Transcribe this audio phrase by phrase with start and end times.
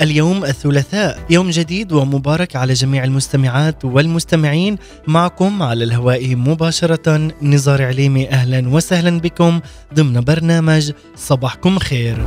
[0.00, 1.18] اليوم الثلاثاء.
[1.30, 4.76] يوم جديد ومبارك على جميع المستمعات والمستمعين.
[5.06, 8.28] معكم على الهواء مباشرة نزار عليمي.
[8.30, 9.60] أهلا وسهلا بكم
[9.94, 12.26] ضمن برنامج صباحكم خير.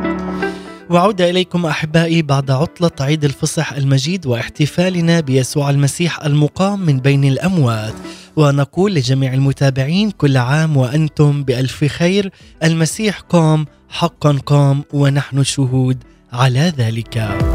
[0.91, 7.93] وعودة إليكم أحبائي بعد عطلة عيد الفصح المجيد واحتفالنا بيسوع المسيح المقام من بين الأموات.
[8.35, 12.31] ونقول لجميع المتابعين كل عام وأنتم بألف خير
[12.63, 15.97] المسيح قام حقا قام ونحن شهود
[16.33, 17.50] على ذلك.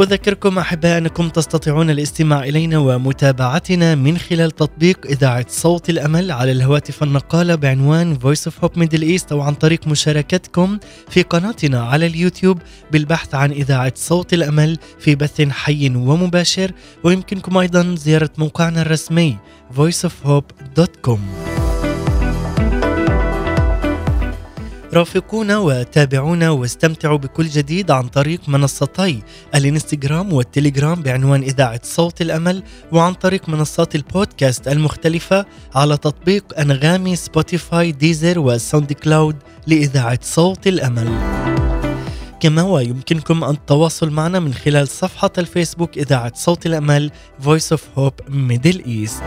[0.00, 7.02] أذكركم أحباء أنكم تستطيعون الاستماع إلينا ومتابعتنا من خلال تطبيق إذاعة صوت الأمل على الهواتف
[7.02, 10.78] النقالة بعنوان Voice of Hope Middle East أو عن طريق مشاركتكم
[11.10, 12.58] في قناتنا على اليوتيوب
[12.92, 16.72] بالبحث عن إذاعة صوت الأمل في بث حي ومباشر
[17.04, 19.36] ويمكنكم أيضا زيارة موقعنا الرسمي
[19.76, 21.18] voiceofhope.com
[24.94, 29.22] رافقونا وتابعونا واستمتعوا بكل جديد عن طريق منصتي
[29.54, 37.92] الانستغرام والتليجرام بعنوان إذاعة صوت الأمل وعن طريق منصات البودكاست المختلفة على تطبيق أنغامي Spotify
[37.92, 41.08] Deezer و SoundCloud لإذاعة صوت الأمل.
[42.40, 47.10] كما ويمكنكم التواصل معنا من خلال صفحة الفيسبوك إذاعة صوت الأمل
[47.44, 49.22] Voice of Hope Middle East.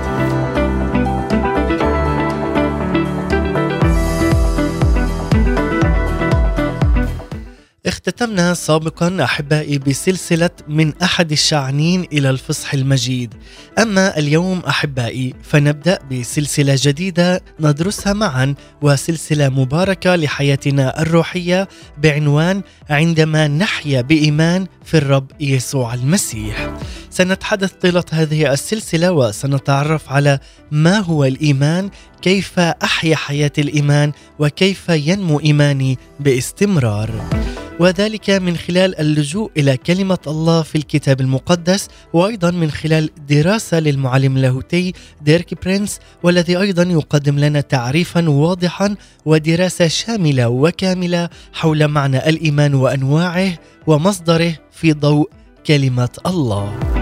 [7.86, 13.34] اختتمنا سابقا أحبائي بسلسلة من أحد الشاعنين إلى الفصح المجيد.
[13.80, 24.02] أما اليوم أحبائي فنبدأ بسلسلة جديدة ندرسها معا وسلسلة مباركة لحياتنا الروحية بعنوان عندما نحيا
[24.02, 26.74] بإيمان في الرب يسوع المسيح
[27.10, 30.40] سنتحدث طيلة هذه السلسلة وسنتعرف على
[30.72, 31.90] ما هو الإيمان
[32.22, 37.30] كيف أحيا حياة الإيمان وكيف ينمو إيماني باستمرار.
[37.82, 44.38] وذلك من خلال اللجوء إلى كلمة الله في الكتاب المقدس وأيضا من خلال دراسة للمعلم
[44.38, 52.74] اللاهوتي ديرك برينس والذي أيضا يقدم لنا تعريفا واضحا ودراسة شاملة وكاملة حول معنى الإيمان
[52.74, 55.30] وأنواعه ومصدره في ضوء
[55.66, 57.01] كلمة الله.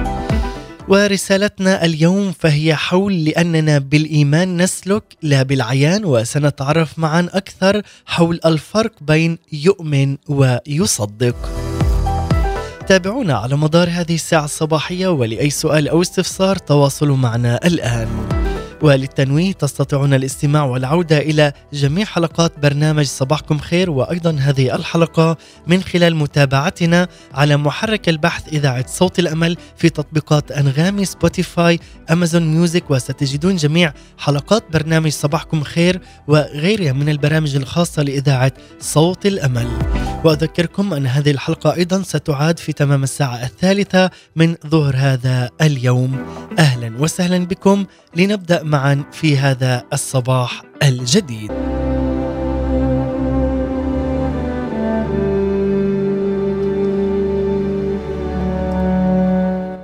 [0.90, 9.38] ورسالتنا اليوم فهي حول لأننا بالإيمان نسلك لا بالعيان وسنتعرف معا أكثر حول الفرق بين
[9.52, 11.36] يؤمن ويصدق.
[12.88, 18.39] تابعونا على مدار هذه الساعة الصباحية ولأي سؤال أو استفسار تواصلوا معنا الآن.
[18.82, 26.16] وللتنويه تستطيعون الاستماع والعودة إلى جميع حلقات برنامج صباحكم خير وأيضا هذه الحلقة من خلال
[26.16, 31.80] متابعتنا على محرك البحث إذاعة صوت الأمل في تطبيقات أنغامي Spotify
[32.12, 39.68] Amazon Music وستجدون جميع حلقات برنامج صباحكم خير وغيرها من البرامج الخاصة لإذاعة صوت الأمل.
[40.24, 46.26] وأذكركم أن هذه الحلقة أيضا ستعاد في تمام الساعة الثالثة من ظهر هذا اليوم.
[46.60, 47.86] أهلا وسهلا بكم.
[48.16, 51.52] لنبدأ معا في هذا الصباح الجديد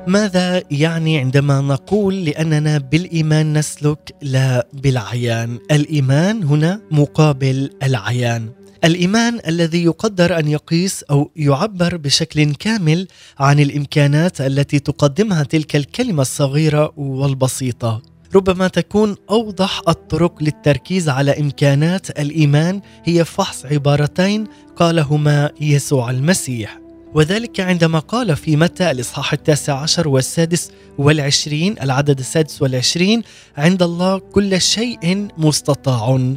[0.07, 8.49] ماذا يعني عندما نقول لأننا بالإيمان نسلك لا بالعيان؟ الإيمان هنا مقابل العيان.
[8.83, 13.07] الإيمان الذي يقدر أن يقيس أو يعبر بشكل كامل
[13.39, 22.19] عن الإمكانات التي تقدمها تلك الكلمة الصغيرة والبسيطة ربما تكون أوضح الطرق للتركيز على إمكانات
[22.19, 26.79] الإيمان هي فحص عبارتين قالهما يسوع المسيح.
[27.13, 33.21] وذلك عندما قال في متى الإصحاح التاسع عشر والسادس والعشرين العدد السادس والعشرين
[33.57, 36.35] عند الله كل شيء مستطاع.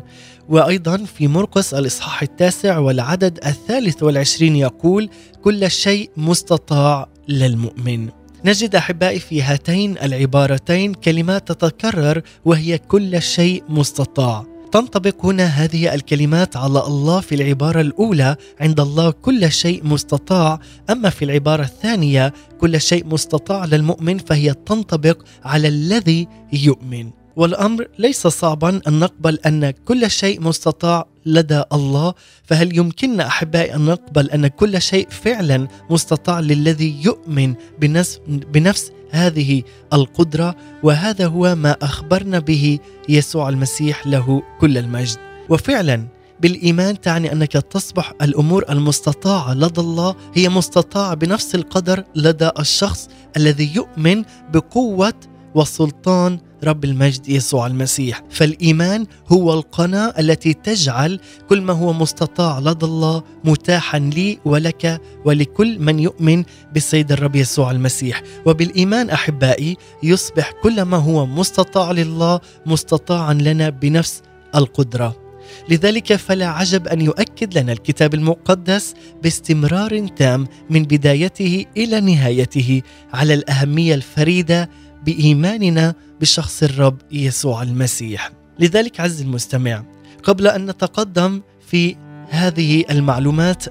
[0.48, 5.10] وأيضا في مرقس الإصحاح التاسع والعدد الثالث والعشرين يقول
[5.42, 8.17] كل شيء مستطاع للمؤمن.
[8.44, 14.46] نجد أحبائي في هاتين العبارتين كلمات تتكرر وهي كل شيء مستطاع.
[14.72, 21.10] تنطبق هنا هذه الكلمات على الله في العبارة الأولى عند الله كل شيء مستطاع أما
[21.10, 27.17] في العبارة الثانية كل شيء مستطاع للمؤمن فهي تنطبق على الذي يؤمن.
[27.38, 32.14] والأمر ليس صعبا أن نقبل أن كل شيء مستطاع لدى الله
[32.44, 39.62] فهل يمكننا أحبائي أن نقبل أن كل شيء فعلا مستطاع للذي يؤمن بنفس, بنفس هذه
[39.92, 45.18] القدرة؟ وهذا هو ما أخبرنا به يسوع المسيح له كل المجد.
[45.48, 46.06] وفعلا
[46.40, 53.74] بالإيمان تعني أنك تصبح الأمور المستطاعة لدى الله هي مستطاعة بنفس القدر لدى الشخص الذي
[53.74, 55.14] يؤمن بقوة
[55.54, 58.22] وسلطان رب المجد يسوع المسيح.
[58.30, 65.78] فالإيمان هو القناة التي تجعل كل ما هو مستطاع لدى الله متاحا لي ولك ولكل
[65.78, 66.44] من يؤمن
[66.74, 68.22] بالسيد الرب يسوع المسيح.
[68.46, 74.22] وبالإيمان أحبائي يصبح كل ما هو مستطاع لله مستطاعا لنا بنفس
[74.54, 75.28] القدرة.
[75.68, 82.82] لذلك فلا عجب أن يؤكد لنا الكتاب المقدس باستمرار تام من بدايته إلى نهايته
[83.12, 84.70] على الأهمية الفريدة
[85.04, 88.32] بإيماننا بشخص الرب يسوع المسيح.
[88.58, 89.84] لذلك عز المستمع
[90.22, 91.96] قبل أن نتقدم في
[92.30, 93.64] هذه المعلومات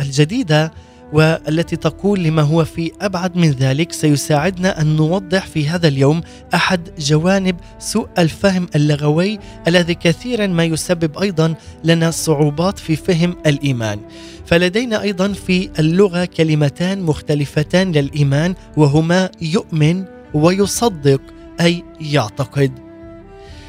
[0.00, 0.72] الجديدة
[1.12, 6.20] والتي تقول لما هو في أبعد من ذلك سيساعدنا أن نوضح في هذا اليوم
[6.54, 9.38] أحد جوانب سوء الفهم اللغوي
[9.68, 11.54] الذي كثيرا ما يسبب أيضا
[11.84, 14.00] لنا صعوبات في فهم الإيمان.
[14.46, 20.04] فلدينا أيضا في اللغة كلمتان مختلفتان للإيمان وهما يؤمن
[20.34, 21.20] ويصدق
[21.60, 22.72] أي يعتقد.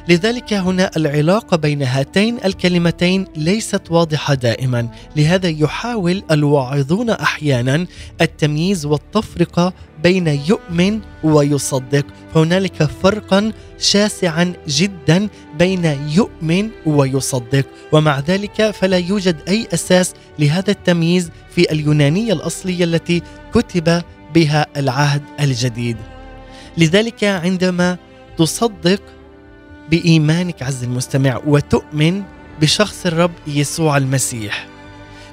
[0.09, 7.85] لذلك هنا العلاقة بين هاتين الكلمتين ليست واضحة دائما لهذا يحاول الواعظون أحيانا
[8.21, 9.73] التمييز والتفرقة
[10.03, 12.05] بين يؤمن ويصدق.
[12.35, 15.27] هنالك فرقا شاسعا جدا
[15.59, 17.65] بين يؤمن ويصدق.
[17.91, 23.21] ومع ذلك فلا يوجد أي أساس لهذا التمييز في اليونانية الأصلية التي
[23.53, 24.01] كتب
[24.35, 25.97] بها العهد الجديد.
[26.79, 27.97] لذلك عندما
[28.37, 29.01] تصدق
[29.91, 32.23] بإيمانك عز المستمع وتؤمن
[32.61, 34.67] بشخص الرب يسوع المسيح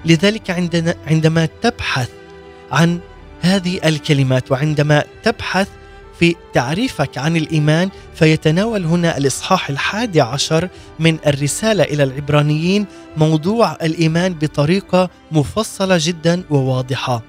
[0.04, 2.08] لذلك عندنا عندما تبحث
[2.72, 3.00] عن
[3.40, 5.68] هذه الكلمات وعندما تبحث
[6.18, 14.34] في تعريفك عن الإيمان فيتناول هنا الإصحاح الحادي عشر من الرسالة إلى العبرانيين موضوع الإيمان
[14.34, 17.22] بطريقة مفصلة جدا وواضحة.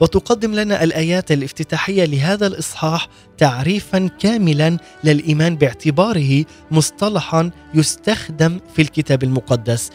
[0.00, 3.08] وتقدم لنا الآيات الافتتاحية لهذا الإصحاح
[3.38, 9.90] تعريفا كاملا للإيمان باعتباره مصطلحا يستخدم في الكتاب المقدس.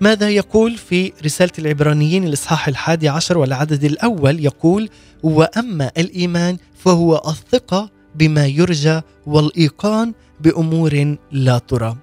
[0.00, 4.88] ماذا يقول في رسالة العبرانيين الإصحاح الحادي عشر والعدد الأول؟ يقول
[5.22, 11.96] وأما الإيمان فهو الثقة بما يرجى والإيقان بأمور لا ترى.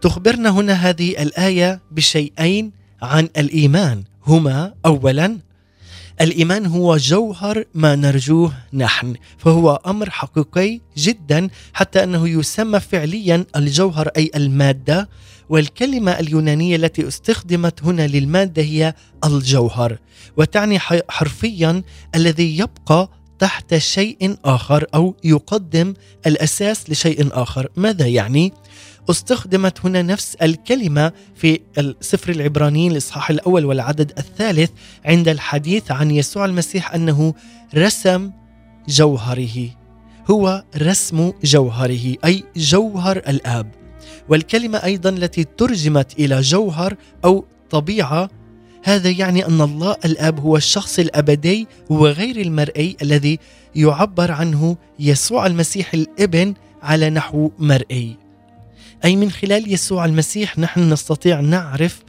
[0.00, 2.72] تخبرنا هنا هذه الآية بشيئين
[3.02, 4.04] عن الإيمان.
[4.26, 5.38] هما أولا
[6.20, 14.08] الإيمان هو جوهر ما نرجوه نحن فهو أمر حقيقي جدا حتى أنه يسمى فعليا الجوهر
[14.16, 15.08] أي المادة
[15.48, 19.98] والكلمة اليونانية التي استخدمت هنا للمادة هي الجوهر
[20.36, 20.78] وتعني
[21.08, 21.82] حرفيا
[22.14, 25.94] الذي يبقى تحت شيء آخر أو يقدم
[26.26, 27.68] الأساس لشيء آخر.
[27.76, 28.52] ماذا يعني؟
[29.10, 31.60] استخدمت هنا نفس الكلمة في
[32.00, 34.70] سفر العبرانيين الاصحاح الأول والعدد الثالث
[35.04, 37.34] عند الحديث عن يسوع المسيح أنه
[37.74, 38.30] رسم
[38.88, 39.70] جوهره.
[40.30, 43.70] هو رسم جوهره أي جوهر الآب.
[44.28, 48.30] والكلمة أيضا التي ترجمت إلى جوهر أو طبيعة
[48.84, 53.38] هذا يعني أن الله الآب هو الشخص الأبدي وغير المرئي الذي
[53.74, 58.25] يعبر عنه يسوع المسيح الإبن على نحو مرئي.
[59.04, 62.02] أي من خلال يسوع المسيح نحن نستطيع نعرف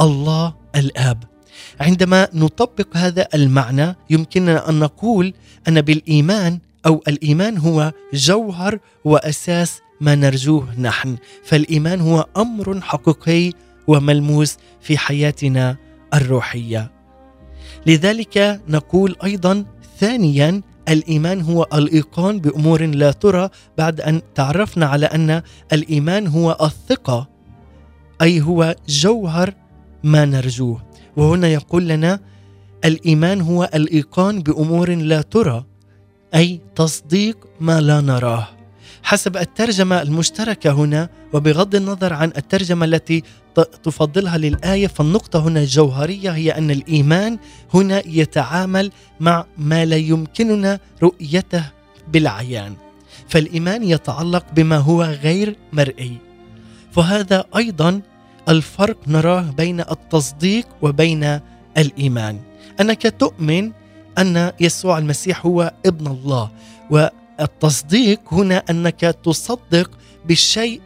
[0.00, 1.24] الله الآب.
[1.80, 5.34] عندما نطبق هذا المعنى يمكننا أن نقول
[5.68, 11.16] أن بالإيمان أو الإيمان هو جوهر وأساس ما نرجوه نحن.
[11.44, 13.52] فالإيمان هو أمر حقيقي
[13.86, 15.76] وملموس في حياتنا
[16.14, 16.90] الروحية.
[17.86, 19.64] لذلك نقول أيضا
[19.98, 27.28] ثانيا الإيمان هو الإيقان بأمور لا ترى بعد أن تعرفنا على أن الإيمان هو الثقة
[28.22, 29.54] أي هو جوهر
[30.04, 30.82] ما نرجوه.
[31.16, 32.20] وهنا يقول لنا
[32.84, 35.64] الإيمان هو الإيقان بأمور لا ترى
[36.34, 38.59] أي تصديق ما لا نراه.
[39.02, 43.22] حسب الترجمة المشتركة هنا وبغض النظر عن الترجمة التي
[43.82, 47.38] تفضلها للآية فالنقطة هنا الجوهريه هي أن الإيمان
[47.74, 51.64] هنا يتعامل مع ما لا يمكننا رؤيته
[52.12, 52.74] بالعيان.
[53.28, 56.16] فالإيمان يتعلق بما هو غير مرئي.
[56.92, 58.00] فهذا أيضا
[58.48, 61.40] الفرق نراه بين التصديق وبين
[61.78, 62.40] الإيمان.
[62.80, 63.72] أنك تؤمن
[64.18, 66.50] أن يسوع المسيح هو ابن الله
[67.40, 69.90] والتصديق هنا أنك تصدق
[70.26, 70.80] بالشيء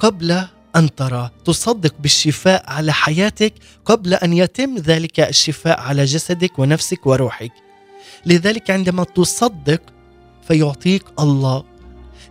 [0.00, 0.44] قبل
[0.76, 3.54] أن ترى تصدق بالشفاء على حياتك
[3.84, 7.52] قبل أن يتم ذلك الشفاء على جسدك ونفسك وروحك.
[8.26, 9.82] لذلك عندما تصدق
[10.48, 11.64] فيعطيك الله.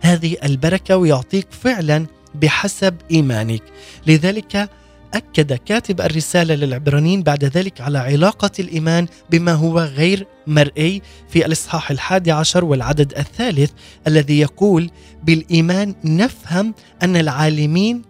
[0.00, 3.62] هذه البركة ويعطيك فعلا بحسب إيمانك.
[4.06, 4.70] لذلك
[5.14, 11.90] أكد كاتب الرسالة للعبرانيين بعد ذلك على علاقة الإيمان بما هو غير مرئي في الإصحاح
[11.90, 13.70] الحادي عشر والعدد الثالث
[14.06, 14.90] الذي يقول
[15.24, 18.02] بالإيمان نفهم أن العالمين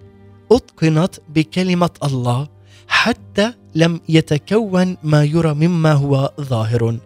[0.53, 2.49] أتقنت بكلمة الله
[2.89, 6.99] حتى لم يتكون ما يرى مما هو ظاهر.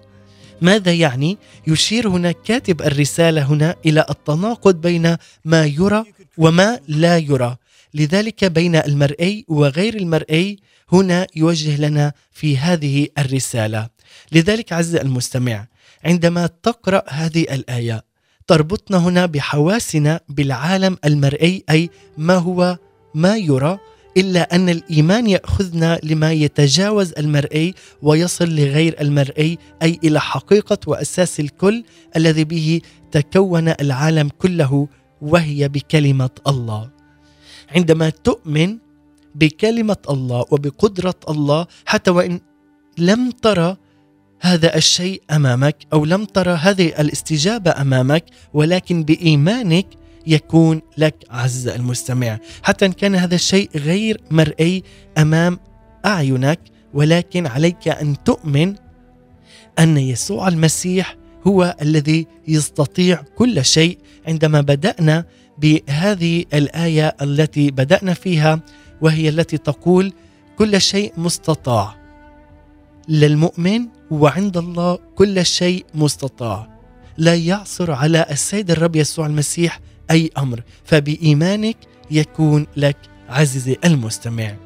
[0.61, 6.05] ماذا يعني؟ يشير هنا كاتب الرسالة هنا إلى التناقض بين ما يرى
[6.39, 7.57] وما لا يرى.
[7.95, 10.59] لذلك بين المرئي وغير المرئي
[10.93, 13.89] هنا يوجه لنا في هذه الرسالة
[14.33, 15.67] لذلك عز المستمع
[16.05, 18.05] عندما تقرأ هذه الآية
[18.47, 22.79] تربطنا هنا بحواسنا بالعالم المرئي أي ما هو
[23.15, 23.79] ما يرى
[24.17, 31.85] إلا أن الإيمان يأخذنا لما يتجاوز المرئي ويصل لغير المرئي أي إلى حقيقة وأساس الكل
[32.17, 32.81] الذي به
[33.13, 34.89] تكون العالم كله
[35.23, 36.98] وهي بكلمة الله.
[37.77, 38.79] عندما تؤمن
[39.35, 42.41] بكلمة الله وبقدرة الله حتى وإن
[42.99, 43.77] لم ترى
[44.41, 49.87] هذا الشيء أمامك أو لم ترى هذه الاستجابة أمامك ولكن بإيمانك
[50.27, 52.39] يكون لك عز المستمع.
[52.63, 54.83] حتى إن كان هذا الشيء غير مرئي
[55.19, 55.59] أمام
[56.07, 56.61] أعينك
[56.95, 58.75] ولكن عليك أن تؤمن
[59.79, 63.99] أن يسوع المسيح هو الذي يستطيع كل شيء.
[64.27, 65.25] عندما بدأنا
[65.61, 68.61] بهذه الآية التي بدأنا فيها
[69.01, 70.13] وهي التي تقول
[70.59, 71.95] كل شيء مستطاع.
[73.09, 76.79] للمؤمن وعند الله كل شيء مستطاع.
[77.17, 80.63] لا يعصر على السيد الرب يسوع المسيح أي أمر.
[80.85, 81.77] فبإيمانك
[82.11, 82.97] يكون لك
[83.29, 84.57] عزيزي المستمع.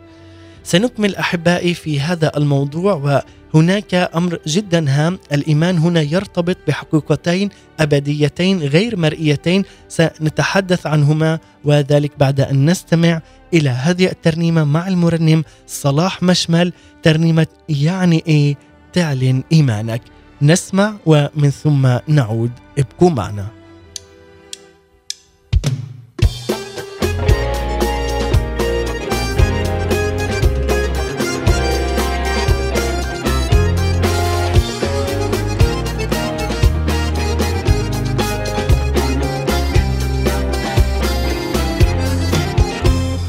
[0.65, 3.23] سنكمل أحبائي في هذا الموضوع
[3.55, 5.19] وهناك أمر جدا هام.
[5.33, 7.49] الإيمان هنا يرتبط بحقيقتين
[7.81, 9.65] أبديتين غير مرئيتين.
[9.89, 13.21] سنتحدث عنهما وذلك بعد أن نستمع
[13.55, 16.73] إلى هذه الترنيمة مع المرنم صلاح مشمل.
[17.03, 18.57] ترنيمة يعني إيه؟
[18.93, 20.03] تعلن إيمانك.
[20.43, 22.51] نسمع ومن ثم نعود.
[22.79, 23.62] ابقوا معنا.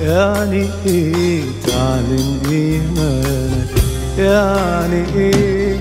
[0.03, 3.67] يعني إيه تعلن إيمانك
[4.17, 5.77] يعني إيه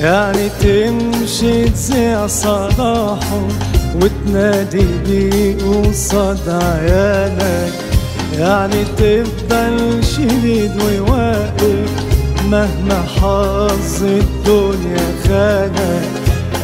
[0.00, 3.48] يعني تمشي تذيع صلاحه
[4.02, 7.72] وتنادي بيه قصاد عيالك.
[8.38, 11.90] يعني تفضل شديد وواقف
[12.50, 16.08] مهما حظ الدنيا خانك.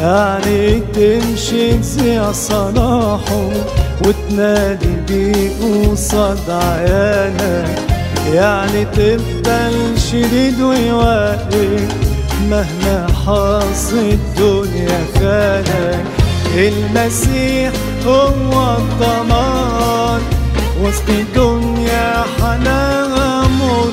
[0.01, 3.51] يعني تمشي تذيع صلاحه
[4.05, 5.51] وتنادي بيه
[5.93, 7.79] قصاد عيالك
[8.33, 11.89] يعني تفضل شديد وواقف
[12.51, 16.05] مهما حظ الدنيا خانك.
[16.57, 17.73] المسيح
[18.07, 20.21] هو الضمان.
[20.83, 23.93] وسط الدنيا حلاوة مر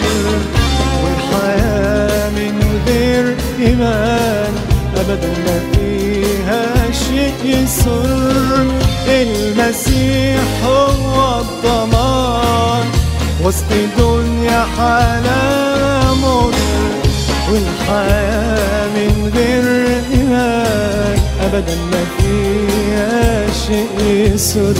[1.03, 4.53] والحياة من غير إيمان.
[4.97, 8.84] أبدا ما فيها شيء يسر.
[9.07, 12.85] المسيح هو الضمان.
[13.43, 16.53] وسط الدنيا حلاوة مر
[17.51, 19.65] والحياة من غير
[20.13, 21.19] إيمان.
[21.41, 23.95] أبدا ما فيها شيء
[24.33, 24.73] يسر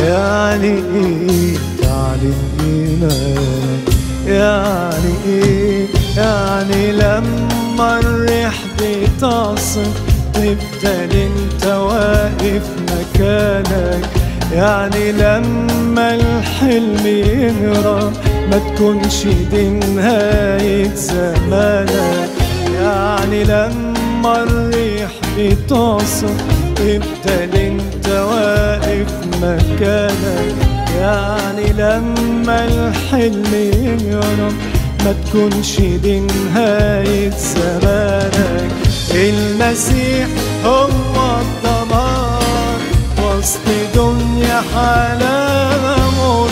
[0.00, 3.86] يعني إيه تعلن إيمانك
[4.26, 8.51] يعني إيه يعني لما الريح
[8.82, 10.02] بتصف
[10.34, 14.04] تفضل انت واقف مكانك.
[14.54, 18.12] يعني لما الحلم يهرب
[18.50, 22.30] ما تكونش دي نهاية زمانك.
[22.80, 26.34] يعني لما الريح بتصف
[26.76, 29.12] تفضل انت واقف
[29.42, 30.54] مكانك.
[31.00, 34.52] يعني لما الحلم يهرب
[35.04, 38.70] ما تكونش دي نهاية زمانك.
[39.14, 40.28] المسيح
[40.64, 42.80] هو الضمان
[43.22, 46.50] وسط دنيا حالها مر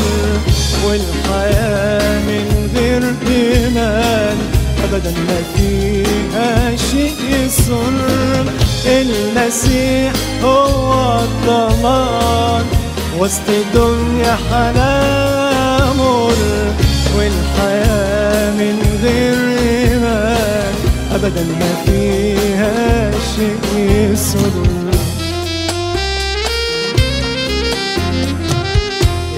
[0.86, 4.36] والحياة من غير إيمان.
[4.84, 7.92] أبدا ما فيها شيء يسر
[8.86, 10.12] المسيح
[10.44, 12.64] هو الضمان
[13.18, 16.34] وسط دنيا حالها مر
[17.16, 20.74] والحياة من غير إيمان
[21.14, 24.50] أبدا ما فيها شيء يسر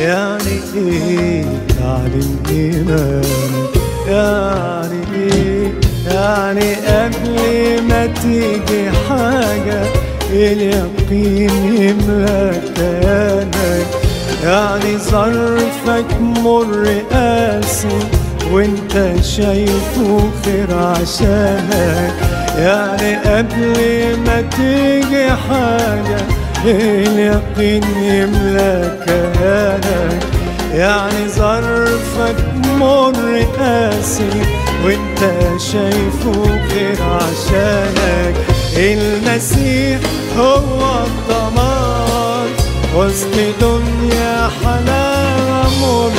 [0.01, 1.45] يعني إيه
[1.79, 3.73] تعلم ايمانك
[4.09, 5.73] يعني إيه
[6.15, 9.83] يعني قبل ما تيجي حاجة؟
[10.33, 13.87] اليقين يملى كيانك
[14.43, 17.99] يعني ظرفك مر قاسي
[18.53, 22.15] وانت شايفه خير عشانك
[22.59, 23.77] يعني قبل
[24.27, 26.23] ما تيجي حاجة
[26.65, 30.23] اليقين يملى كيانك
[30.75, 32.37] يعني ظرفك
[32.79, 34.31] مر قاسي
[34.85, 35.21] وانت
[35.73, 38.35] شايفه خير عشانك
[38.77, 40.01] المسيح
[40.39, 41.42] هو الضمان
[42.97, 46.13] وسط دنيا حلاوة مر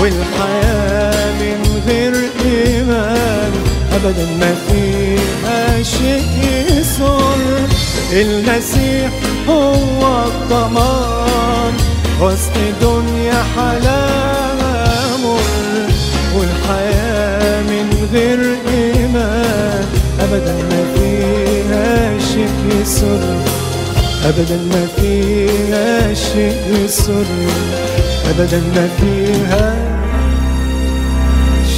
[0.00, 2.14] والحياة من غير
[2.44, 3.52] إيمان.
[3.92, 6.24] أبدا ما فيها شيء
[6.70, 7.36] يسر.
[8.12, 9.10] المسيح
[9.48, 11.74] هو الضمان.
[12.20, 15.92] وسط دنيا حلاوة مر
[16.36, 19.86] والحياة من غير إيمان.
[20.20, 23.63] أبدا ما فيها شيء يسر.
[24.24, 27.24] أبدا ما فيها شيء يسر
[28.30, 29.76] أبدا ما فيها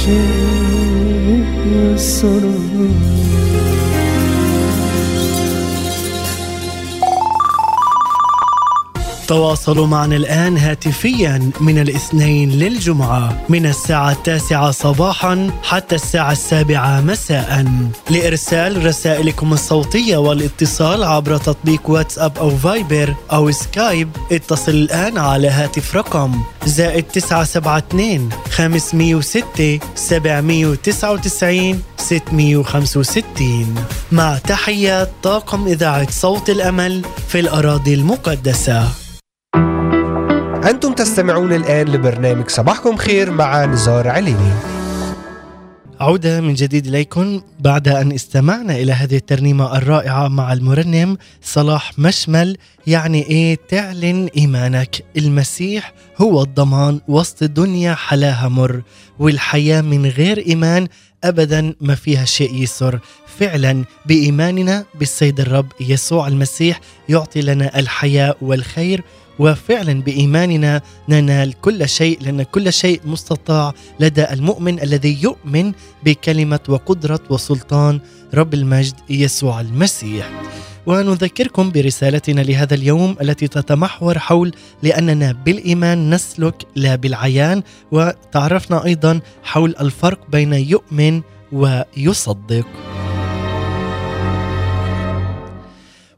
[0.05, 2.41] شيء يسر.
[9.27, 17.67] تواصلوا معنا الآن هاتفيا من الاثنين للجمعة من الساعة التاسعة صباحا حتى الساعة السابعة مساء.
[18.09, 25.95] لإرسال رسائلكم الصوتية والاتصال عبر تطبيق واتساب أو فايبر أو سكايب اتصل الآن على هاتف
[25.95, 33.75] رقم زائد 972 506 799 665
[34.11, 39.06] مع تحيات طاقم إذاعة صوت الأمل في الأراضي المقدسة.
[40.67, 44.51] أنتم تستمعون الآن لبرنامج صباحكم خير مع نزار عليني
[45.99, 47.41] عودة من جديد إليكم.
[47.59, 55.05] بعد أن استمعنا إلى هذه الترنيمة الرائعة مع المرنم صلاح مشمل يعني إيه تعلن إيمانك.
[55.17, 58.81] المسيح هو الضمان وسط الدنيا حلاها مر
[59.19, 60.87] والحياة من غير إيمان
[61.23, 62.99] أبدا ما فيها شيء يسر.
[63.39, 69.03] فعلا بإيماننا بالسيد الرب يسوع المسيح يعطي لنا الحياة والخير.
[69.39, 75.71] وفعلا بإيماننا ننال كل شيء لأن كل شيء مستطاع لدى المؤمن الذي يؤمن
[76.03, 77.99] بكلمة وقدرة وسلطان
[78.33, 80.29] رب المجد يسوع المسيح.
[80.85, 84.51] ونذكركم برسالتنا لهذا اليوم التي تتمحور حول
[84.83, 91.21] لأننا بالإيمان نسلك لا بالعيان وتعرفنا أيضا حول الفرق بين يؤمن
[91.51, 92.67] ويصدق.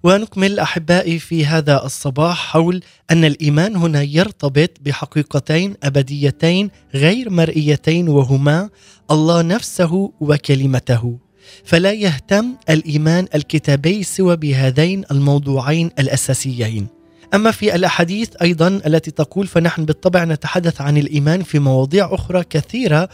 [0.04, 8.70] ونكمل أحبائي في هذا الصباح حول أن الإيمان هنا يرتبط بحقيقتين أبديتين غير مرئيتين وهما
[9.12, 11.18] الله نفسه وكلمته.
[11.66, 16.88] فلا يهتم الإيمان الكتابي سوى بهذين الموضوعين الأساسيين.
[17.34, 23.10] أما في الأحاديث أيضا التي تقول فنحن بالطبع نتحدث عن الإيمان في مواضيع أخرى كثيرة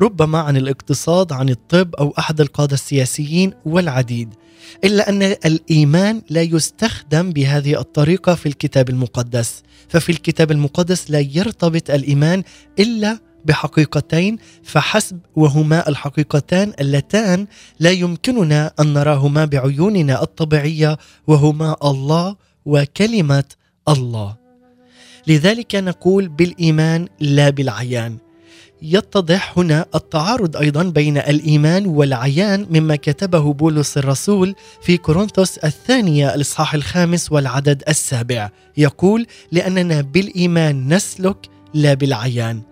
[0.00, 4.34] ربما عن الاقتصاد عن الطب أو أحد القادة السياسيين والعديد
[4.84, 9.62] إلا أن الإيمان لا يستخدم بهذه الطريقة في الكتاب المقدس.
[9.88, 12.42] ففي الكتاب المقدس لا يرتبط الإيمان
[12.78, 17.46] إلا بحقيقتين فحسب وهما الحقيقتان اللتان
[17.80, 23.44] لا يمكننا أن نراهما بعيوننا الطبيعية وهما الله وكلمة
[23.88, 24.36] الله.
[25.26, 28.23] لذلك نقول بالإيمان لا بالعيان.
[28.84, 36.74] يتضح هنا التعارض أيضا بين الإيمان والعيان مما كتبه بولس الرسول في كورنثوس الثانية الإصحاح
[36.74, 38.50] الخامس والعدد السابع.
[38.76, 41.36] يقول لأننا بالإيمان نسلك
[41.74, 42.62] لا بالعيان.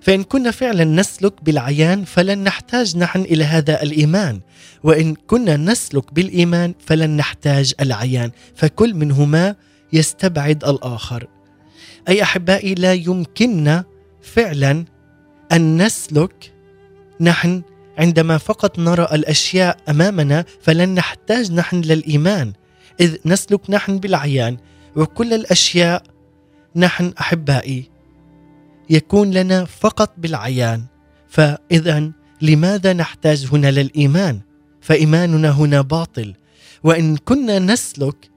[0.00, 4.40] فإن كنا فعلا نسلك بالعيان فلن نحتاج نحن إلى هذا الإيمان.
[4.82, 8.30] وإن كنا نسلك بالإيمان فلن نحتاج العيان.
[8.54, 9.54] فكل منهما
[9.92, 11.26] يستبعد الآخر.
[12.08, 13.84] أي أحبائي لا يمكننا
[14.22, 14.84] فعلا
[15.52, 16.52] أن نسلك.
[17.20, 17.62] نحن
[17.98, 22.52] عندما فقط نرى الأشياء أمامنا فلن نحتاج نحن للإيمان.
[23.00, 24.56] إذ نسلك نحن بالعيان
[24.96, 26.02] وكل الأشياء
[26.76, 27.90] نحن أحبائي.
[28.90, 30.84] يكون لنا فقط بالعيان.
[31.28, 32.12] فاذا
[32.42, 34.40] لماذا نحتاج هنا للإيمان؟
[34.80, 36.34] فإيماننا هنا باطل.
[36.82, 38.30] وإن كنا نسلك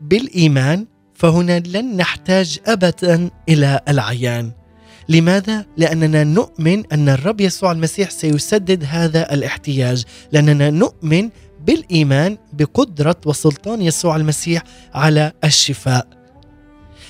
[0.00, 4.52] بالإيمان فهنا لن نحتاج ابدا إلى العيان.
[5.08, 11.30] لماذا؟ لأننا نؤمن أن الرب يسوع المسيح سيسدد هذا الاحتياج لأننا نؤمن
[11.66, 14.62] بالإيمان بقدرة وسلطان يسوع المسيح
[14.94, 16.06] على الشفاء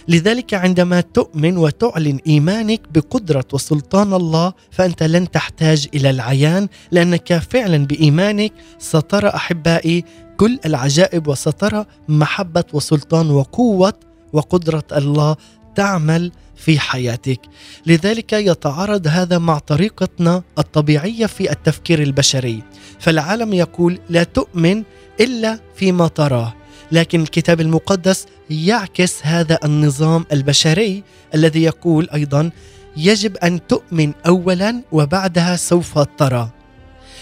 [0.09, 7.87] لذلك عندما تؤمن وتعلن إيمانك بقدرة وسلطان الله فأنت لن تحتاج إلى العيان لأنك فعلا
[7.87, 10.05] بإيمانك سترى أحبائي
[10.37, 13.95] كل العجائب وسترى محبة وسلطان وقوة
[14.33, 15.37] وقدرة الله
[15.75, 17.41] تعمل في حياتك.
[17.87, 22.63] لذلك يتعارض هذا مع طريقتنا الطبيعية في التفكير البشري.
[23.01, 24.83] فالعالم يقول لا تؤمن
[25.21, 26.55] إلا فيما تراه.
[26.93, 31.03] لكن الكتاب المقدس يعكس هذا النظام البشري
[31.35, 32.51] الذي يقول أيضا
[32.97, 36.51] يجب أن تؤمن اولا وبعدها سوف ترى.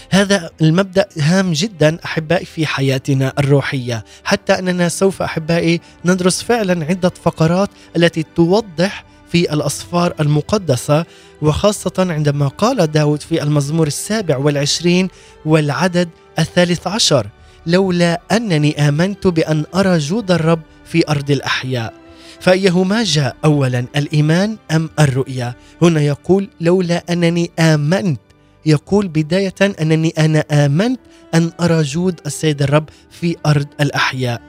[0.09, 4.05] هذا المبدأ هام جدا أحبائي في حياتنا الروحية.
[4.23, 11.05] حتى أننا سوف أحبائي ندرس فعلا عدة فقرات التي توضح في الأصفار المقدسة
[11.41, 15.07] وخاصة عندما قال داود في المزمور السابع والعشرين
[15.45, 16.09] والعدد
[16.39, 17.27] الثالث عشر
[17.67, 21.93] لولا أنني آمنت بأن أرى جود الرب في أرض الأحياء.
[22.39, 28.19] فأيهما جاء أولا الإيمان أم الرؤيا؟ هنا يقول لولا أنني آمنت.
[28.65, 30.99] يقول بداية أنني أنا آمنت
[31.33, 34.41] أن أرى جود السيد الرب في أرض الأحياء.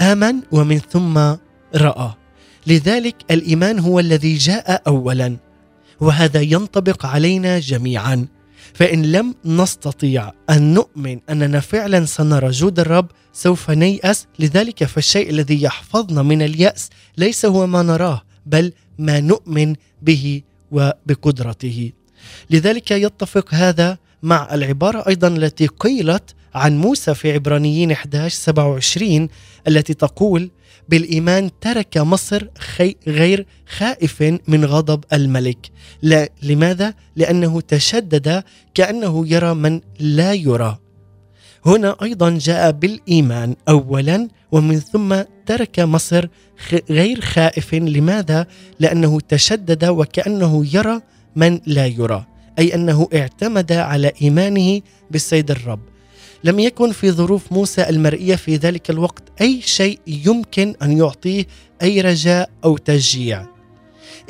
[0.00, 1.18] آمن ومن ثم
[1.76, 2.10] رأى.
[2.68, 5.36] لذلك الإيمان هو الذي جاء اولا
[6.00, 8.26] وهذا ينطبق علينا جميعا.
[8.74, 14.26] فإن لم نستطيع أن نؤمن أننا فعلا سنرى جود الرب سوف نيأس.
[14.38, 21.92] لذلك فالشيء الذي يحفظنا من اليأس ليس هو ما نراه بل ما نؤمن به وبقدرته.
[22.50, 29.28] لذلك يتفق هذا مع العبارة أيضا التي قيلت عن موسى في عبرانيين 11 27
[29.68, 30.50] التي تقول
[30.88, 32.46] بالإيمان ترك مصر
[33.06, 35.70] غير خائف من غضب الملك
[36.02, 38.42] لا لماذا؟ لأنه تشدد
[38.74, 40.78] كأنه يرى من لا يرى
[41.66, 46.28] هنا أيضا جاء بالإيمان أولا ومن ثم ترك مصر
[46.90, 48.46] غير خائف لماذا؟
[48.80, 51.00] لأنه تشدد وكأنه يرى
[51.36, 52.26] من لا يرى
[52.58, 55.80] أي أنه اعتمد على إيمانه بالسيد الرب
[56.44, 61.44] لم يكن في ظروف موسى المرئية في ذلك الوقت أي شيء يمكن أن يعطيه
[61.82, 63.46] أي رجاء أو تشجيع.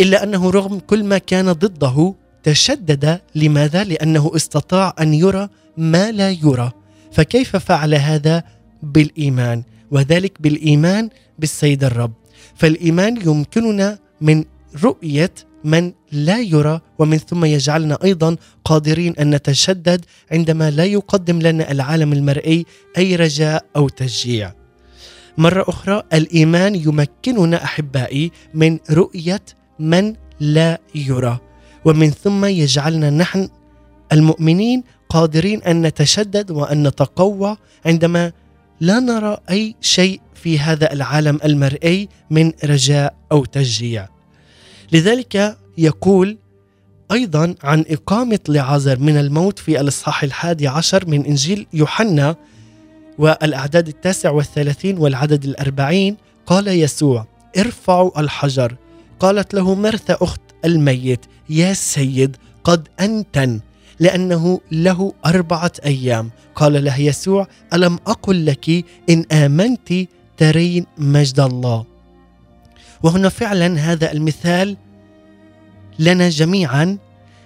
[0.00, 3.20] إلا أنه رغم كل ما كان ضده تشدد.
[3.34, 6.72] لماذا؟ لأنه استطاع أن يرى ما لا يرى.
[7.12, 8.42] فكيف فعل هذا؟
[8.82, 9.62] بالإيمان.
[9.90, 12.12] وذلك بالإيمان بالسيد الرب.
[12.56, 14.44] فالإيمان يمكننا من
[14.84, 15.32] رؤية
[15.64, 22.12] من لا يرى ومن ثم يجعلنا أيضا قادرين أن نتشدد عندما لا يقدم لنا العالم
[22.12, 22.66] المرئي
[22.98, 24.52] أي رجاء أو تشجيع.
[25.38, 29.40] مرة أخرى الإيمان يمكننا أحبائي من رؤية
[29.78, 31.38] من لا يرى
[31.84, 33.48] ومن ثم يجعلنا نحن
[34.12, 38.32] المؤمنين قادرين أن نتشدد وأن نتقوى عندما
[38.80, 44.17] لا نرى أي شيء في هذا العالم المرئي من رجاء أو تشجيع.
[44.92, 46.38] لذلك يقول
[47.12, 52.36] أيضا عن إقامة لعازر من الموت في الإصحاح الحادي عشر من إنجيل يوحنا
[53.18, 57.26] والأعداد التاسع والثلاثين والعدد الأربعين قال يسوع
[57.58, 58.76] ارفعوا الحجر.
[59.20, 61.20] قالت له مرثى أخت الميت
[61.50, 63.60] يا سيد قد أنتن
[64.00, 66.30] لأنه له أربعة أيام.
[66.54, 69.92] قال له يسوع ألم أقل لك إن آمنت
[70.36, 71.84] ترين مجد الله؟
[73.02, 74.76] وهنا فعلا هذا المثال
[75.98, 76.98] لنا جميعا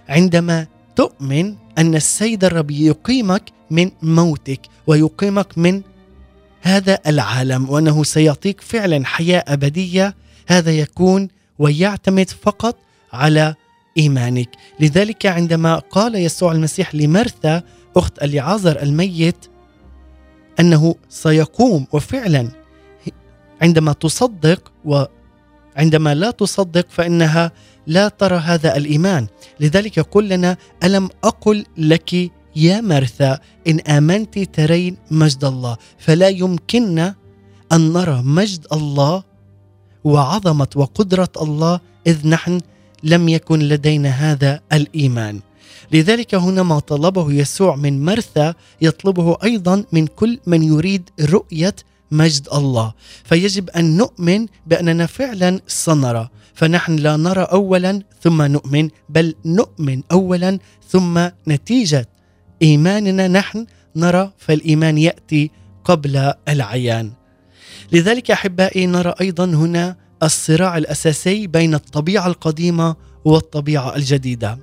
[0.09, 5.83] عندما تؤمن أن السيد الرب يقيمك من موتك ويقيمك من
[6.63, 10.15] هذا العالم وأنه سيعطيك فعلا حياة أبدية
[10.47, 12.77] هذا يكون ويعتمد فقط
[13.13, 13.55] على
[13.99, 14.49] إيمانك.
[14.81, 17.63] لذلك عندما قال يسوع المسيح لمرثا
[17.97, 19.47] أخت أليعازر الميت
[20.61, 22.49] أنه سيقوم وفعلا
[23.63, 24.73] عندما تصدق
[25.77, 27.53] وعندما لا تصدق فإنها
[27.87, 29.27] لا ترى هذا الإيمان.
[29.61, 37.15] لذلك يقول لنا ألم أقل لك يا مرثا إن آمنت ترين مجد الله؟ فلا يمكننا
[37.73, 39.23] أن نرى مجد الله
[40.05, 42.61] وعظمة وقدرة الله إذ نحن
[43.03, 45.41] لم يكن لدينا هذا الإيمان.
[45.93, 51.75] لذلك هنا ما طلبه يسوع من مرثا يطلبه أيضا من كل من يريد رؤية
[52.13, 52.93] مجد الله.
[53.25, 56.29] فيجب أن نؤمن بأننا فعلا سنرى.
[56.55, 62.09] فنحن لا نرى اولا ثم نؤمن بل نؤمن اولا ثم نتيجة
[62.63, 65.51] إيماننا نحن نرى فالإيمان يأتي
[65.85, 67.13] قبل العيان.
[67.93, 74.59] لذلك أحبائي نرى أيضا هنا الصراع الأساسي بين الطبيعة القديمة والطبيعة الجديدة.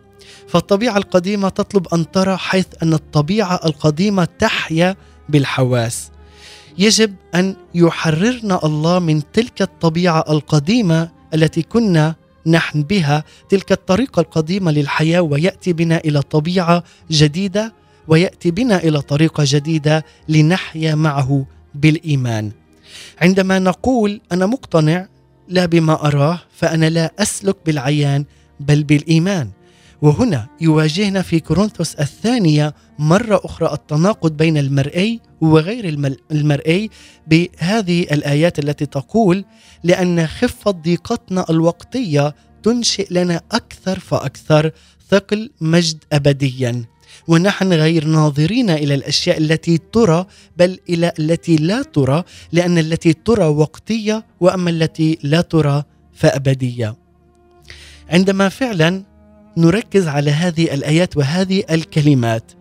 [0.47, 4.95] فالطبيعة القديمة تطلب أن ترى حيث أن الطبيعة القديمة تحيا
[5.29, 6.11] بالحواس.
[6.79, 12.15] يجب أن يحررنا الله من تلك الطبيعة القديمة التي كنا
[12.47, 17.73] نحن بها تلك الطريقة القديمة للحياة ويأتي بنا إلى طبيعة جديدة
[18.07, 22.51] ويأتي بنا إلى طريقة جديدة لنحيا معه بالإيمان.
[23.21, 25.07] عندما نقول أنا مقتنع
[25.47, 28.25] لا بما أراه فأنا لا أسلك بالعيان
[28.59, 29.49] بل بالإيمان.
[30.01, 35.85] وهنا يواجهنا في كورنثوس الثانية مرة أخرى التناقض بين المرئي وغير
[36.31, 36.89] المرئي
[37.27, 39.45] بهذه الآيات التي تقول
[39.83, 44.71] لأن خفة ضيقتنا الوقتية تنشئ لنا أكثر فأكثر
[45.09, 46.85] ثقل مجد ابديا
[47.27, 50.25] ونحن غير ناظرين إلى الأشياء التي ترى
[50.57, 55.83] بل إلى التي لا ترى لأن التي ترى وقتية وأما التي لا ترى
[56.13, 56.95] فأبدية.
[58.09, 59.03] عندما فعلا
[59.59, 62.51] نركز على هذه الآيات وهذه الكلمات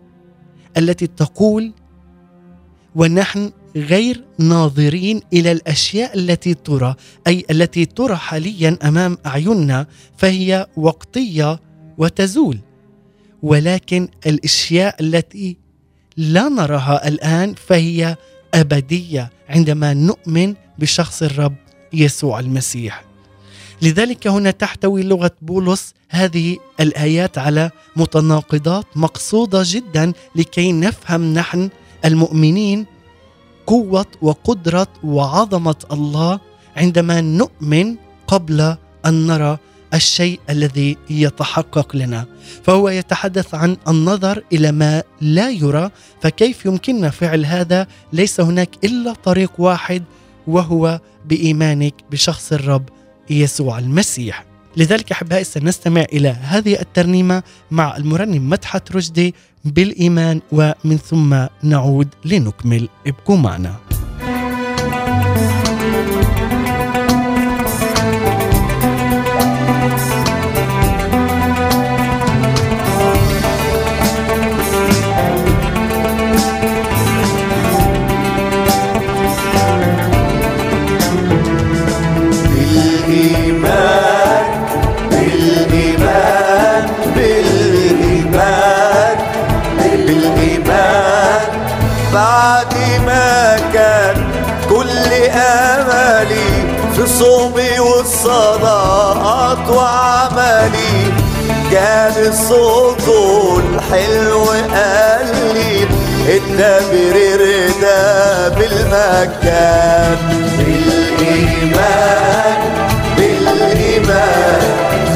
[0.77, 1.73] التي تقول
[2.95, 6.95] ونحن غير ناظرين إلى الأشياء التي ترى
[7.27, 11.59] أي التي ترى حاليا أمام أعيننا فهي وقتية
[11.97, 12.59] وتزول
[13.43, 15.57] ولكن الأشياء التي
[16.17, 18.15] لا نراها الآن فهي
[18.53, 21.55] أبدية عندما نؤمن بشخص الرب
[21.93, 23.08] يسوع المسيح.
[23.81, 31.69] لذلك هنا تحتوي لغة بولس هذه الآيات على متناقضات مقصودة جدا لكي نفهم نحن
[32.05, 32.85] المؤمنين
[33.67, 36.39] قوة وقدرة وعظمة الله
[36.77, 37.95] عندما نؤمن
[38.27, 39.57] قبل أن نرى
[39.93, 42.25] الشيء الذي يتحقق لنا.
[42.63, 45.89] فهو يتحدث عن النظر إلى ما لا يرى
[46.21, 50.03] فكيف يمكننا فعل هذا؟ ليس هناك إلا طريق واحد
[50.47, 52.89] وهو بإيمانك بشخص الرب
[53.29, 54.45] يسوع المسيح.
[54.77, 62.89] لذلك احبائي سنستمع إلى هذه الترنيمة مع المرنم مدحت رشدي بالإيمان ومن ثم نعود لنكمل.
[63.07, 63.75] ابقوا معنا.
[64.21, 65.58] بالإيمان
[99.69, 101.13] وعملي.
[101.71, 103.07] كان الصوت
[103.59, 105.87] الحلو قال لي
[106.35, 110.17] التبرير ده بالمكان.
[110.57, 112.59] بالإيمان
[113.17, 114.61] بالإيمان.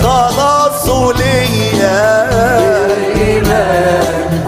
[0.04, 2.28] خلاص ليا.
[2.88, 4.43] بالإيمان.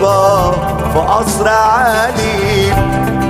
[0.00, 2.72] في قصر عالي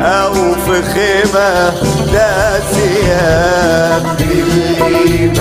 [0.03, 1.71] أو في خيمة
[2.13, 5.41] داسية بالإيمان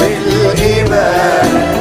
[0.00, 1.79] بالإيمان.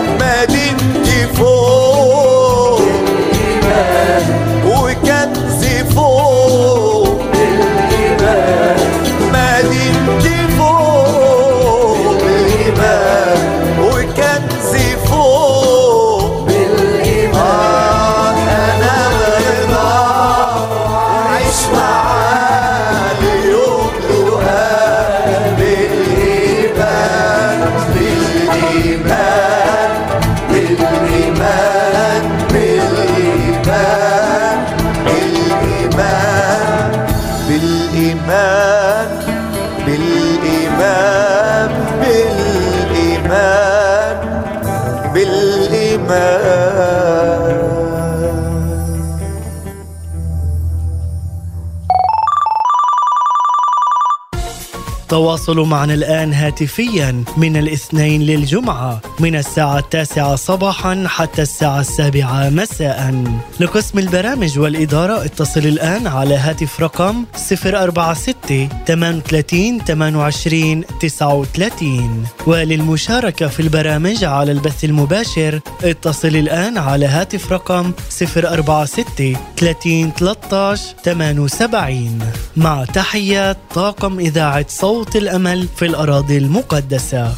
[55.19, 63.23] تواصلوا معنا الآن هاتفيا من الاثنين للجمعة من الساعة التاسعة صباحا حتى الساعة السابعة مساء.
[63.59, 74.23] لقسم البرامج والإدارة اتصل الآن على هاتف رقم 046 38 28 39 وللمشاركة في البرامج
[74.23, 82.19] على البث المباشر اتصل الآن على هاتف رقم 046 30 13 78
[82.57, 87.35] مع تحيات طاقم إذاعة صوت الأمل في الأراضي المقدسة.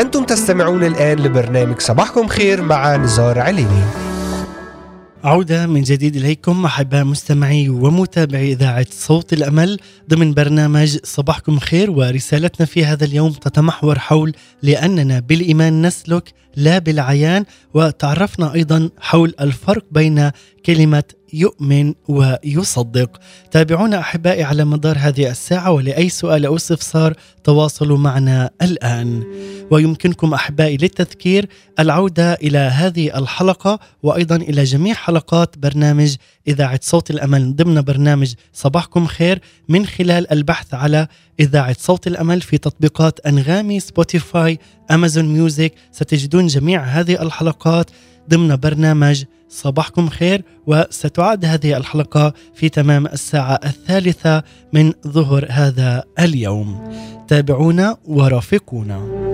[0.00, 3.82] أنتم تستمعون الآن لبرنامج صباحكم خير مع نزار عليني.
[5.24, 9.78] عودة من جديد إليكم أحباء مستمعي ومتابعي إذاعة صوت الأمل
[10.10, 17.44] ضمن برنامج صباحكم خير ورسالتنا في هذا اليوم تتمحور حول لأننا بالإيمان نسلك لا بالعيان
[17.74, 20.30] وتعرفنا أيضا حول الفرق بين
[20.66, 23.20] كلمة يؤمن ويصدق.
[23.50, 27.14] تابعونا أحبائي على مدار هذه الساعة ولأي سؤال أو استفسار
[27.44, 29.22] تواصلوا معنا الآن.
[29.70, 36.16] ويمكنكم أحبائي للتذكير العودة إلى هذه الحلقة وأيضا إلى جميع حلقات برنامج
[36.48, 37.56] إذاعة صوت الأمل.
[37.56, 41.08] ضمن برنامج صباحكم خير من خلال البحث على
[41.40, 44.58] إذاعة صوت الأمل في تطبيقات أنغامي Spotify
[44.90, 45.72] Amazon Music.
[45.92, 47.90] ستجدون جميع هذه الحلقات
[48.30, 56.92] ضمن برنامج صباحكم خير وستعاد هذه الحلقة في تمام الساعة الثالثة من ظهر هذا اليوم.
[57.28, 59.25] تابعونا ورافقونا.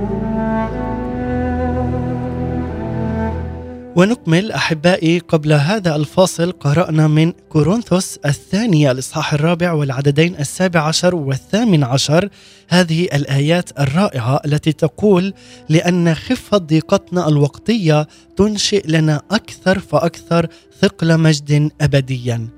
[3.97, 11.85] ونكمل أحبائي قبل هذا الفاصل قرأنا من كورنثوس الثانية الإصحاح الرابع والعددين السابع عشر والثامن
[11.85, 12.29] عشر.
[12.69, 15.35] هذه الآيات الرائعة التي تقول
[15.69, 20.47] لأن خفة ضيقتنا الوقتية تنشئ لنا أكثر فأكثر
[20.81, 22.49] ثقل مجد ابديا.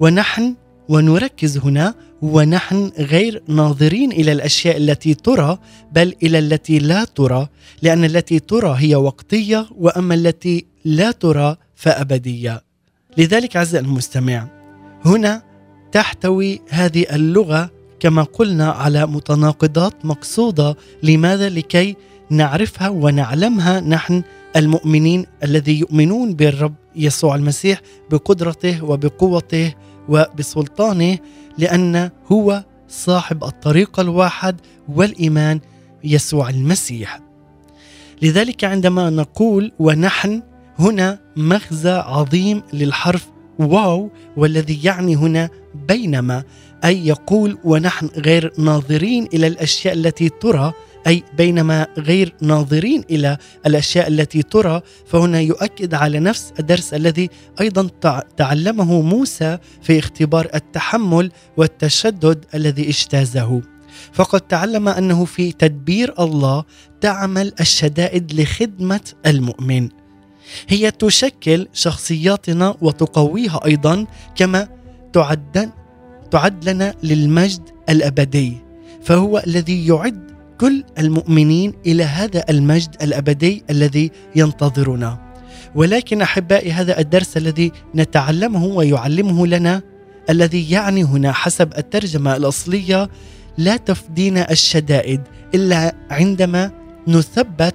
[0.00, 0.54] ونحن
[0.88, 5.58] ونركز هنا ونحن غير ناظرين إلى الأشياء التي ترى
[5.92, 7.48] بل إلى التي لا ترى
[7.82, 12.62] لأن التي ترى هي وقتية وأما التي لا ترى فأبدية.
[13.18, 14.48] لذلك عزيزي المستمع
[15.04, 15.42] هنا
[15.92, 20.76] تحتوي هذه اللغة كما قلنا على متناقضات مقصودة.
[21.02, 21.96] لماذا؟ لكي
[22.30, 24.22] نعرفها ونعلمها نحن
[24.56, 29.74] المؤمنين الذي يؤمنون بالرب يسوع المسيح بقدرته وبقوته
[30.08, 31.18] وبسلطانه
[31.58, 35.60] لأن هو صاحب الطريق الواحد والإيمان
[36.04, 37.20] يسوع المسيح.
[38.22, 40.42] لذلك عندما نقول ونحن
[40.78, 45.50] هنا مغزى عظيم للحرف واو والذي يعني هنا
[45.88, 46.44] بينما
[46.84, 50.72] أي يقول ونحن غير ناظرين إلى الأشياء التي ترى
[51.08, 57.88] أي بينما غير ناظرين إلى الأشياء التي ترى فهنا يؤكد على نفس الدرس الذي أيضا
[58.36, 63.62] تعلمه موسى في اختبار التحمل والتشدد الذي اجتازه.
[64.12, 66.64] فقد تعلم أنه في تدبير الله
[67.00, 69.88] تعمل الشدائد لخدمة المؤمن.
[70.68, 74.68] هي تشكل شخصياتنا وتقويها أيضا كما
[75.12, 75.70] تعد
[76.30, 78.56] تعد لنا للمجد الأبدي
[79.02, 80.27] فهو الذي يعد
[80.58, 85.28] كل المؤمنين إلى هذا المجد الأبدي الذي ينتظرنا.
[85.74, 89.82] ولكن أحبائي هذا الدرس الذي نتعلمه ويعلمه لنا
[90.30, 93.08] الذي يعني هنا حسب الترجمة الأصلية
[93.58, 95.20] لا تفدينا الشدائد
[95.54, 96.70] إلا عندما
[97.08, 97.74] نثبت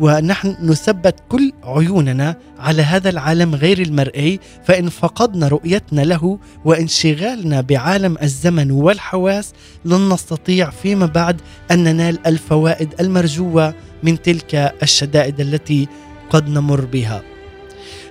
[0.00, 8.16] ونحن نثبت كل عيوننا على هذا العالم غير المرئي فإن فقدنا رؤيتنا له وانشغالنا بعالم
[8.22, 9.52] الزمن والحواس
[9.84, 15.88] لن نستطيع فيما بعد أن ننال الفوائد المرجوة من تلك الشدائد التي
[16.30, 17.22] قد نمر بها.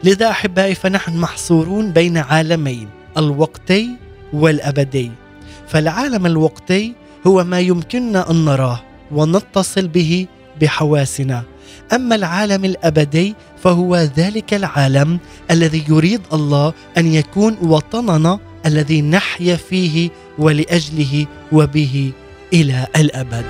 [0.04, 3.90] لذا أحبائي فنحن محصورون بين عالمين الوقتي
[4.34, 5.12] والأبدي.
[5.68, 6.94] فالعالم الوقتي
[7.28, 8.80] هو ما يمكننا أن نراه
[9.12, 10.28] ونتصل به
[10.62, 11.44] بحواسنا
[11.94, 15.20] أما العالم الأبدي فهو ذلك العالم
[15.52, 20.10] الذي يريد الله أن يكون وطننا الذي نحيا فيه
[20.40, 22.12] ولأجله وبه
[22.54, 23.46] إلى الأبد.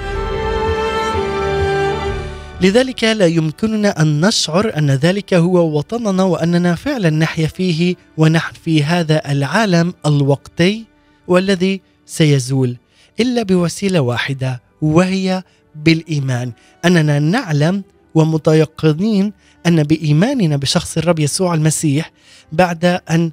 [2.61, 8.84] لذلك لا يمكننا أن نشعر أن ذلك هو وطننا وأننا فعلا نحيا فيه ونحن في
[8.84, 10.86] هذا العالم الوقتي
[11.28, 12.78] والذي سيزول
[13.20, 15.43] إلا بوسيلة واحدة وهي
[15.76, 16.51] بالإيمان.
[16.86, 17.84] أننا نعلم
[18.18, 19.34] ومتيقظين
[19.68, 22.11] أن بإيماننا بشخص الرب يسوع المسيح
[22.51, 23.32] بعد أن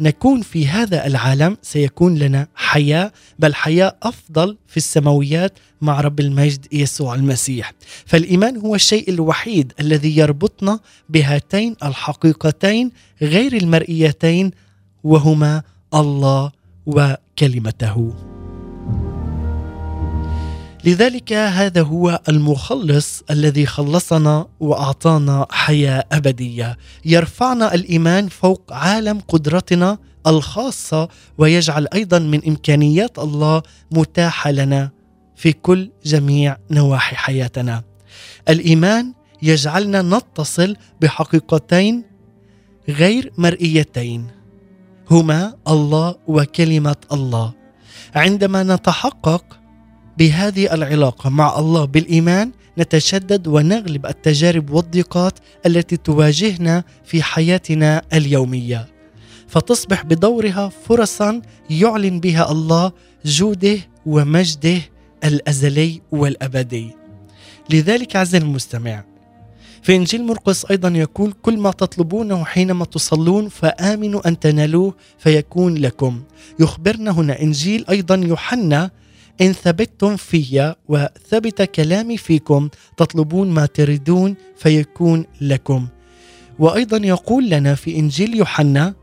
[0.00, 6.66] نكون في هذا العالم سيكون لنا حياة بل حياة أفضل في السماويات مع رب المجد
[6.72, 7.72] يسوع المسيح.
[8.06, 12.90] فالإيمان هو الشيء الوحيد الذي يربطنا بهاتين الحقيقتين
[13.22, 14.50] غير المرئيتين
[15.04, 15.62] وهما
[15.94, 16.52] الله
[16.86, 18.27] وكلمته.
[20.84, 26.76] لذلك هذا هو المخلص الذي خلصنا وأعطانا حياة أبدية.
[27.04, 31.08] يرفعنا الإيمان فوق عالم قدرتنا الخاصة
[31.38, 34.90] ويجعل أيضا من إمكانيات الله متاحة لنا
[35.36, 37.82] في كل جميع نواحي حياتنا.
[38.48, 39.12] الإيمان
[39.42, 42.04] يجعلنا نتصل بحقيقتين
[42.88, 44.26] غير مرئيتين
[45.10, 47.52] هما الله وكلمة الله.
[48.14, 49.57] عندما نتحقق
[50.18, 58.88] بهذه العلاقة مع الله بالإيمان نتشدد ونغلب التجارب والضيقات التي تواجهنا في حياتنا اليومية.
[59.48, 62.92] فتصبح بدورها فرصا يعلن بها الله
[63.24, 64.80] جوده ومجده
[65.24, 66.90] الأزلي والأبدي.
[67.70, 69.04] لذلك عزيزي المستمع
[69.82, 76.22] في إنجيل مرقس أيضا يقول كل ما تطلبونه حينما تصلون فآمنوا أن تنالوه فيكون لكم.
[76.60, 78.90] يخبرنا هنا إنجيل أيضا يوحنا
[79.40, 85.88] إن ثبتتم في وثبت كلامي فيكم تطلبون ما تريدون فيكون لكم.
[86.58, 88.94] وأيضا يقول لنا في إنجيل يوحنا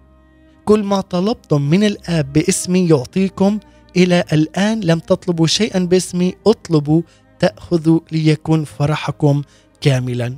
[0.65, 3.59] كل ما طلبتم من الآب باسمي يعطيكم
[3.97, 7.01] إلى الآن لم تطلبوا شيئا باسمي اطلبوا
[7.39, 9.41] تأخذوا ليكون فرحكم
[9.81, 10.35] كاملا.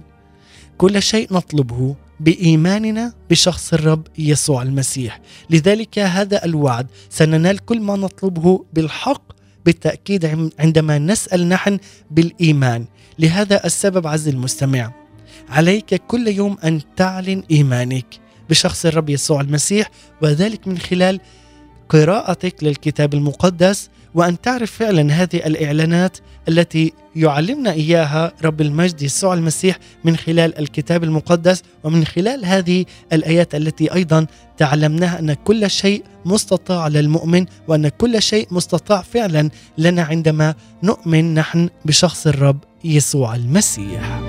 [0.78, 5.22] كل شيء نطلبه بإيماننا بشخص الرب يسوع المسيح.
[5.50, 9.37] لذلك هذا الوعد سننال كل ما نطلبه بالحق
[9.68, 11.80] بالتأكيد عندما نسأل نحن
[12.12, 12.86] بالإيمان.
[13.20, 14.92] لهذا السبب عز المستمع
[15.50, 18.06] عليك كل يوم أن تعلن إيمانك
[18.50, 19.90] بشخص الرب يسوع المسيح
[20.22, 21.20] وذلك من خلال
[21.90, 26.18] قراءتك للكتاب المقدس وأن تعرف فعلا هذه الإعلانات
[26.50, 33.56] التي يعلمنا إياها رب المجد يسوع المسيح من خلال الكتاب المقدس ومن خلال هذه الآيات
[33.56, 40.56] التي أيضا تعلمناها أن كل شيء مستطاع للمؤمن وأن كل شيء مستطاع فعلا لنا عندما
[40.84, 44.22] نؤمن نحن بشخص الرب يسوع المسيح.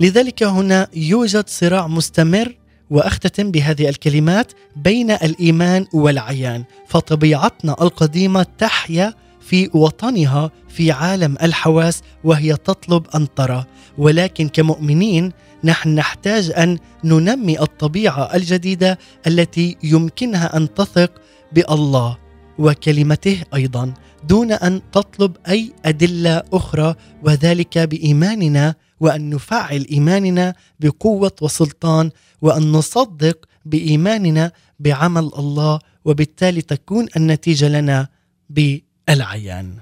[0.00, 2.54] لذلك هنا يوجد صراع مستمر
[2.90, 12.56] وأختتم بهذه الكلمات بين الإيمان والعيان فطبيعتنا القديمة تحيا في وطنها في عالم الحواس وهي
[12.56, 13.64] تطلب أن ترى.
[13.98, 15.32] ولكن كمؤمنين
[15.64, 21.12] نحن نحتاج أن ننمي الطبيعة الجديدة التي يمكنها أن تثق
[21.52, 22.16] بالله
[22.58, 23.94] وكلمته أيضا
[24.28, 32.10] دون أن تطلب أي أدلة أخرى وذلك بإيماننا وأن نفعل إيماننا بقوة وسلطان
[32.42, 38.08] وأن نصدق بإيماننا بعمل الله وبالتالي تكون النتيجة لنا
[38.50, 39.76] بالعيان.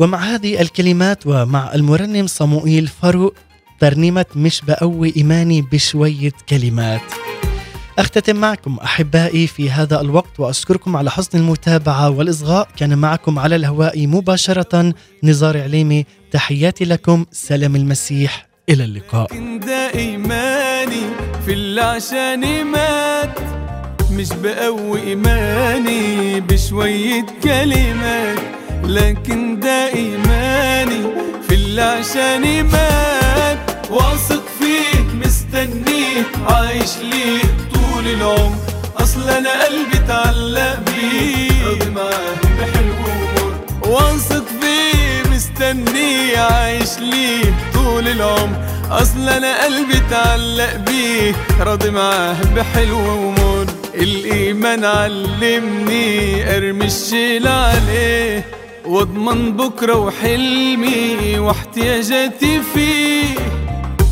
[0.00, 3.34] ومع هذه الكلمات ومع المرنم صموئيل فاروق
[3.80, 7.00] ترنيمة مش بقوي إيماني بشوية كلمات
[7.98, 12.68] أختتم معكم أحبائي في هذا الوقت وأشكركم على حسن المتابعة والإصغاء.
[12.76, 16.06] كان معكم على الهواء مباشرة نزار عليمي.
[16.30, 17.26] تحياتي لكم.
[17.32, 18.46] سلام المسيح.
[18.68, 19.58] إلى اللقاء.
[19.66, 21.02] ده إيماني
[21.46, 23.38] في اللي عشاني مات.
[24.12, 28.38] مش بقوي إيماني بشوية كلمات.
[28.84, 31.02] لكن ده إيماني
[31.48, 33.90] في اللي عشاني مات.
[33.90, 37.61] واثق فيك مستنيك عايش ليك.
[38.02, 38.56] طول العمر
[38.96, 41.66] أصل أنا قلبي اتعلق بيه.
[41.66, 43.54] راضي معاه بحلو ومر.
[43.86, 48.56] واثق فيه مستنيه عايش ليه طول العمر
[48.90, 51.34] أصل أنا قلبي اتعلق بيه.
[51.60, 53.66] راضي معاه بحلو ومر.
[53.94, 58.44] الإيمان علمني أرمي الشيل عليه.
[58.86, 63.34] واضمن بكرة وحلمي واحتياجاتي فيه.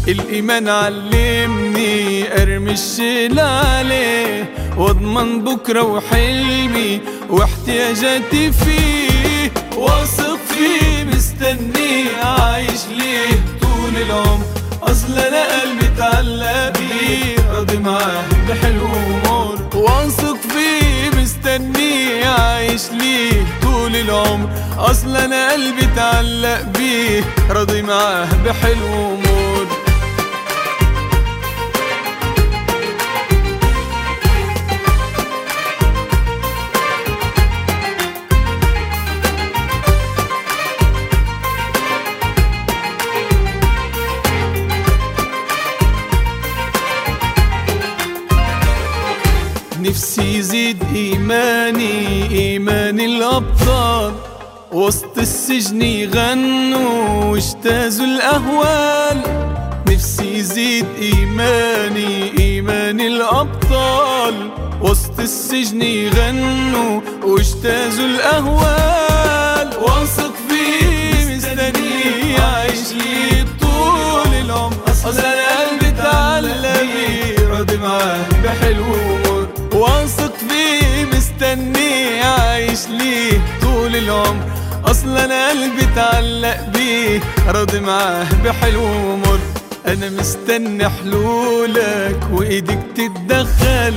[0.08, 9.52] الإيمان علمني أرمي الشيل عليه واضمن بكرة وحلمي واحتياجاتي فيه.
[9.76, 13.44] واثق فيه مستنيه عايش ليه.
[13.60, 14.44] طول العمر
[14.82, 17.36] أصل أنا قلبي اتعلق بيه.
[17.54, 19.58] راضي معاه بحلو ومر.
[19.74, 23.46] واثق فيه مستنيه عايش ليه.
[23.62, 24.48] طول العمر
[24.78, 27.24] أصل أنا قلبي اتعلق بيه.
[27.50, 29.29] راضي معاه بحلو ومر.
[55.50, 59.22] السجن يغنوا واجتازوا الأهوال.
[59.88, 64.50] نفسي يزيد إيماني إيمان الأبطال.
[64.82, 69.68] وسط السجن يغنوا واجتازوا الأهوال.
[69.82, 74.76] واثق فيه مستني عايش لي طول العمر.
[74.88, 78.84] أصلا قلبي تعلق بيه راضي معاه بحلو
[79.74, 84.59] واثق فيه مستني عايش ليه طول العمر.
[84.90, 89.38] أصلا قلبي اتعلق بيه راضي معاه بحلو ومر.
[89.86, 93.94] أنا مستني حلولك وإيدك تتدخل.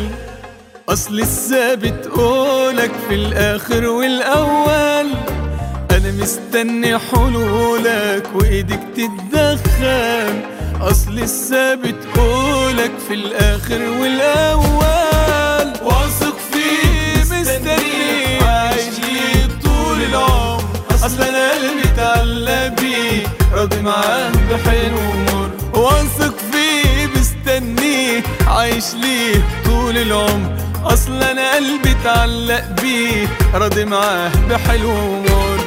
[0.90, 5.10] أصل الثابت قولك في الآخر والأول.
[5.92, 10.42] أنا مستني حلولك وإيدك تتدخل.
[10.82, 15.13] أصل الثابت قولك في الآخر والأول.
[28.84, 30.58] عايش ليه طول العمر.
[30.84, 35.60] اصل أنا قلبي اتعلق بيه راضي معاه بحلو ومر.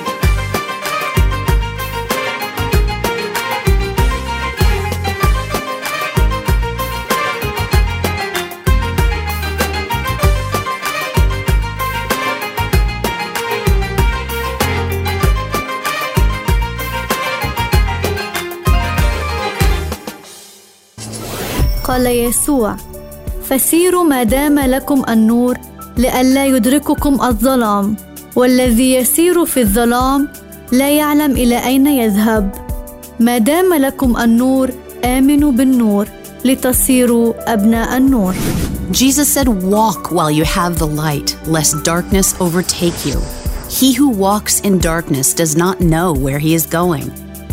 [21.84, 22.76] قال يسوع
[23.48, 25.58] فسيروا ما دام لكم النور
[25.98, 27.96] لئلا يدرككم الظلام
[28.36, 30.28] والذي يسير في الظلام
[30.72, 32.50] لا يعلم إلى اين يذهب
[33.20, 34.70] ما دام لكم النور
[35.04, 36.08] امنوا بالنور
[36.44, 38.34] لتصيروا ابناء النور
[38.92, 43.20] Jesus said, Walk while you have the light, lest darkness overtake you.
[43.68, 47.08] He who walks in darkness does not know where he is going.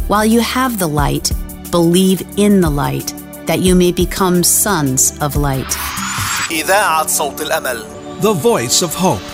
[0.07, 1.31] While you have the light,
[1.71, 3.09] believe in the light,
[3.46, 5.76] that you may become sons of light.
[6.50, 7.84] إذاعة صوت الأمل
[8.20, 9.31] The voice of hope.